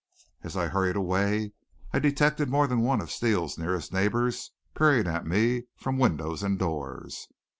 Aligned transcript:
As 0.41 0.57
I 0.57 0.65
hurried 0.65 0.95
away 0.95 1.51
I 1.93 1.99
detected 1.99 2.49
more 2.49 2.65
than 2.65 2.81
one 2.81 3.01
of 3.01 3.11
Steele's 3.11 3.59
nearest 3.59 3.93
neighbors 3.93 4.49
peering 4.75 5.05
at 5.05 5.27
me 5.27 5.65
from 5.75 5.99
windows 5.99 6.41
and 6.41 6.57
doors. 6.57 7.27